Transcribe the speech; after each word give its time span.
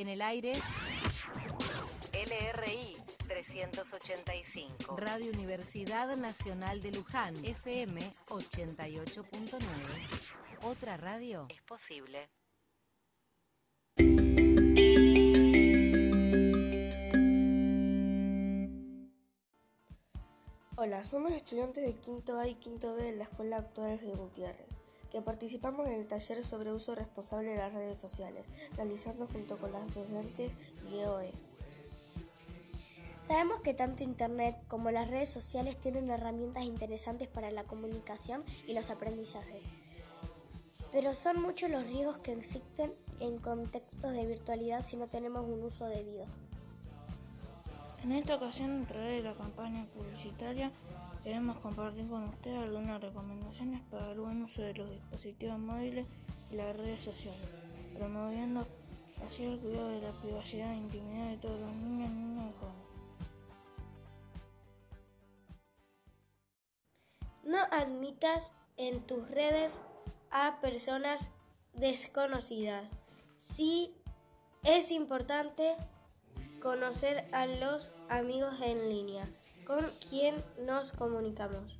En 0.00 0.08
el 0.08 0.22
aire, 0.22 0.52
LRI 2.14 2.96
385. 3.28 4.96
Radio 4.96 5.30
Universidad 5.30 6.16
Nacional 6.16 6.80
de 6.80 6.90
Luján, 6.92 7.34
FM 7.44 8.00
88.9. 8.28 9.60
Otra 10.62 10.96
radio 10.96 11.46
Es 11.50 11.60
posible. 11.60 12.30
Hola, 20.76 21.04
somos 21.04 21.32
estudiantes 21.32 21.84
de 21.84 21.94
quinto 22.00 22.38
A 22.38 22.48
y 22.48 22.54
quinto 22.54 22.94
B 22.94 23.02
de 23.02 23.16
la 23.18 23.24
Escuela 23.24 23.58
Actual 23.58 24.00
de 24.00 24.14
Gutiérrez, 24.14 24.79
que 25.10 25.22
participamos 25.22 25.86
en 25.88 25.94
el 25.94 26.06
taller 26.06 26.44
sobre 26.44 26.72
uso 26.72 26.94
responsable 26.94 27.50
de 27.50 27.58
las 27.58 27.72
redes 27.72 27.98
sociales, 27.98 28.46
realizando 28.76 29.26
junto 29.26 29.58
con 29.58 29.72
las 29.72 29.94
docentes 29.94 30.52
y 30.90 30.96
E 30.96 31.02
EOE. 31.02 31.32
Sabemos 33.18 33.60
que 33.60 33.74
tanto 33.74 34.02
Internet 34.02 34.56
como 34.66 34.90
las 34.90 35.10
redes 35.10 35.28
sociales 35.28 35.76
tienen 35.78 36.10
herramientas 36.10 36.64
interesantes 36.64 37.28
para 37.28 37.50
la 37.50 37.64
comunicación 37.64 38.44
y 38.66 38.72
los 38.72 38.88
aprendizajes, 38.88 39.62
pero 40.90 41.14
son 41.14 41.40
muchos 41.40 41.70
los 41.70 41.84
riesgos 41.84 42.18
que 42.18 42.32
existen 42.32 42.94
en 43.20 43.38
contextos 43.38 44.12
de 44.12 44.26
virtualidad 44.26 44.86
si 44.86 44.96
no 44.96 45.08
tenemos 45.08 45.44
un 45.44 45.62
uso 45.62 45.86
debido. 45.86 46.24
En 48.02 48.12
esta 48.12 48.36
ocasión, 48.36 48.84
a 48.84 48.88
través 48.88 49.22
de 49.22 49.28
la 49.28 49.36
campaña 49.36 49.86
publicitaria, 49.94 50.72
queremos 51.22 51.58
compartir 51.58 52.08
con 52.08 52.24
ustedes 52.24 52.58
algunas 52.58 53.00
recomendaciones 53.00 53.82
para 53.90 54.12
el 54.12 54.20
buen 54.20 54.42
uso 54.42 54.62
de 54.62 54.74
los 54.74 54.90
dispositivos 54.90 55.58
móviles 55.58 56.06
y 56.50 56.56
las 56.56 56.76
redes 56.76 57.04
sociales, 57.04 57.48
promoviendo 57.94 58.66
así 59.26 59.44
el 59.44 59.58
cuidado 59.58 59.88
de 59.88 60.00
la 60.00 60.12
privacidad 60.12 60.72
e 60.72 60.76
intimidad 60.76 61.28
de 61.28 61.36
todos 61.36 61.60
los 61.60 61.72
niños, 61.72 62.10
niñas 62.10 62.50
y 62.50 62.54
jóvenes. 62.58 62.80
No 67.44 67.58
admitas 67.70 68.52
en 68.76 69.06
tus 69.06 69.28
redes 69.30 69.80
a 70.30 70.60
personas 70.60 71.28
desconocidas. 71.74 72.88
Sí 73.40 73.94
es 74.62 74.90
importante 74.90 75.76
conocer 76.60 77.28
a 77.32 77.46
los 77.46 77.90
amigos 78.08 78.54
en 78.62 78.88
línea 78.88 79.28
con 79.70 79.88
quien 80.08 80.34
nos 80.66 80.90
comunicamos. 80.90 81.78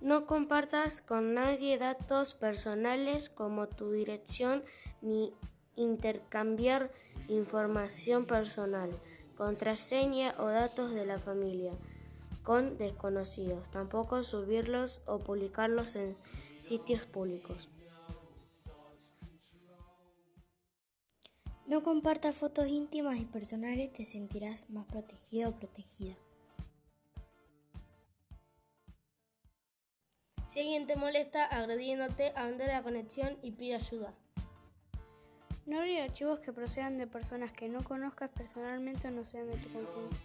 No 0.00 0.24
compartas 0.24 1.02
con 1.02 1.34
nadie 1.34 1.76
datos 1.76 2.32
personales 2.32 3.28
como 3.28 3.66
tu 3.68 3.92
dirección 3.92 4.64
ni 5.02 5.34
intercambiar 5.76 6.90
información 7.28 8.24
personal, 8.24 8.90
contraseña 9.36 10.34
o 10.38 10.46
datos 10.46 10.94
de 10.94 11.04
la 11.04 11.18
familia 11.18 11.74
con 12.42 12.78
desconocidos. 12.78 13.68
Tampoco 13.68 14.22
subirlos 14.22 15.02
o 15.04 15.18
publicarlos 15.18 15.94
en 15.94 16.16
sitios 16.58 17.02
públicos. 17.02 17.68
No 21.68 21.82
compartas 21.82 22.34
fotos 22.34 22.66
íntimas 22.66 23.18
y 23.18 23.26
personales, 23.26 23.92
te 23.92 24.06
sentirás 24.06 24.70
más 24.70 24.86
protegido 24.86 25.50
o 25.50 25.52
protegida. 25.52 26.14
Si 30.46 30.60
alguien 30.60 30.86
te 30.86 30.96
molesta 30.96 31.44
agrediéndote, 31.44 32.32
abandona 32.34 32.72
la 32.72 32.82
conexión 32.82 33.36
y 33.42 33.50
pide 33.50 33.76
ayuda. 33.76 34.14
No 35.66 35.80
abrir 35.80 36.00
archivos 36.00 36.38
que 36.38 36.54
procedan 36.54 36.96
de 36.96 37.06
personas 37.06 37.52
que 37.52 37.68
no 37.68 37.84
conozcas 37.84 38.30
personalmente 38.30 39.08
o 39.08 39.10
no 39.10 39.26
sean 39.26 39.48
de 39.48 39.58
tu 39.58 39.70
confianza. 39.70 40.22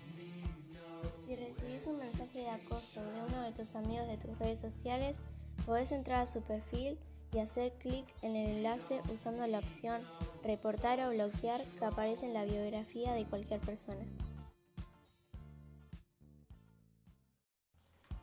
Si 1.25 1.35
recibís 1.35 1.88
un 1.88 1.97
mensaje 1.97 2.40
de 2.40 2.50
acoso 2.51 3.03
de 3.03 3.22
uno 3.22 3.41
de 3.41 3.51
tus 3.51 3.75
amigos 3.75 4.07
de 4.07 4.16
tus 4.16 4.40
redes 4.40 4.62
sociales, 4.62 5.17
podés 5.66 5.91
entrar 5.91 6.22
a 6.22 6.25
su 6.25 6.41
perfil 6.41 6.97
y 7.33 7.39
hacer 7.39 7.71
clic 7.73 8.05
en 8.21 8.35
el 8.35 8.57
enlace 8.57 9.01
usando 9.13 9.45
la 9.47 9.59
opción 9.59 10.01
reportar 10.44 10.99
o 11.01 11.09
bloquear 11.09 11.61
que 11.79 11.85
aparece 11.85 12.25
en 12.25 12.33
la 12.33 12.45
biografía 12.45 13.13
de 13.13 13.25
cualquier 13.25 13.59
persona. 13.59 14.05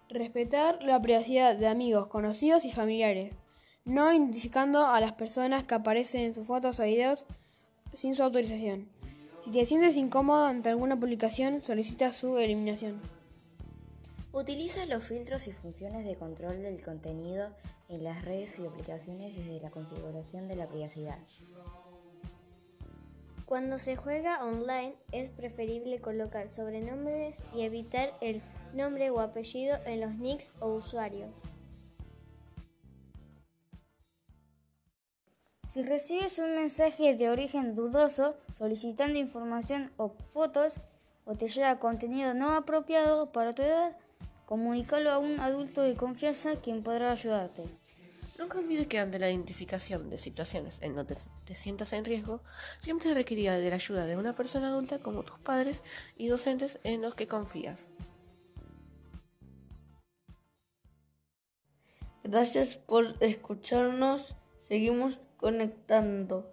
Respetar 0.08 0.82
la 0.82 1.00
privacidad 1.00 1.56
de 1.56 1.68
amigos, 1.68 2.08
conocidos 2.08 2.64
y 2.64 2.70
familiares, 2.72 3.34
no 3.84 4.12
identificando 4.12 4.86
a 4.86 5.00
las 5.00 5.12
personas 5.12 5.64
que 5.64 5.74
aparecen 5.74 6.22
en 6.22 6.34
sus 6.34 6.46
fotos 6.46 6.80
o 6.80 6.84
videos 6.84 7.26
sin 7.92 8.14
su 8.14 8.22
autorización. 8.22 8.88
Si 9.44 9.52
te 9.52 9.66
sientes 9.66 9.96
incómodo 9.96 10.46
ante 10.46 10.68
alguna 10.68 10.98
publicación, 10.98 11.62
solicita 11.62 12.12
su 12.12 12.38
eliminación. 12.38 13.00
Utiliza 14.32 14.86
los 14.86 15.04
filtros 15.04 15.48
y 15.48 15.52
funciones 15.52 16.04
de 16.04 16.14
control 16.14 16.62
del 16.62 16.80
contenido 16.82 17.48
en 17.88 18.04
las 18.04 18.24
redes 18.24 18.60
y 18.60 18.66
aplicaciones 18.66 19.36
desde 19.36 19.60
la 19.60 19.70
configuración 19.70 20.46
de 20.46 20.54
la 20.54 20.68
privacidad. 20.68 21.18
Cuando 23.44 23.80
se 23.80 23.96
juega 23.96 24.44
online 24.44 24.94
es 25.10 25.30
preferible 25.30 26.00
colocar 26.00 26.48
sobrenombres 26.48 27.42
y 27.52 27.62
evitar 27.62 28.14
el 28.20 28.40
nombre 28.72 29.10
o 29.10 29.18
apellido 29.18 29.76
en 29.84 30.00
los 30.00 30.14
nicks 30.14 30.52
o 30.60 30.74
usuarios. 30.74 31.32
Si 35.72 35.82
recibes 35.82 36.38
un 36.38 36.54
mensaje 36.54 37.16
de 37.16 37.30
origen 37.30 37.74
dudoso 37.74 38.36
solicitando 38.52 39.18
información 39.18 39.90
o 39.96 40.10
fotos 40.10 40.74
o 41.24 41.34
te 41.34 41.48
llega 41.48 41.80
contenido 41.80 42.34
no 42.34 42.54
apropiado 42.54 43.32
para 43.32 43.54
tu 43.54 43.62
edad, 43.62 43.96
comunícalo 44.50 45.12
a 45.12 45.18
un 45.18 45.38
adulto 45.38 45.80
de 45.80 45.94
confianza 45.94 46.56
quien 46.56 46.82
podrá 46.82 47.12
ayudarte. 47.12 47.62
Nunca 48.36 48.58
olvides 48.58 48.88
que 48.88 48.98
ante 48.98 49.20
la 49.20 49.30
identificación 49.30 50.10
de 50.10 50.18
situaciones 50.18 50.82
en 50.82 50.96
donde 50.96 51.16
te 51.44 51.54
sientas 51.54 51.92
en 51.92 52.04
riesgo, 52.04 52.42
siempre 52.80 53.14
requerirá 53.14 53.54
de 53.56 53.70
la 53.70 53.76
ayuda 53.76 54.06
de 54.06 54.16
una 54.16 54.34
persona 54.34 54.66
adulta 54.66 54.98
como 54.98 55.22
tus 55.22 55.38
padres 55.38 55.84
y 56.16 56.26
docentes 56.26 56.80
en 56.82 57.00
los 57.00 57.14
que 57.14 57.28
confías. 57.28 57.78
Gracias 62.24 62.76
por 62.76 63.14
escucharnos. 63.20 64.34
Seguimos 64.66 65.20
conectando. 65.36 66.52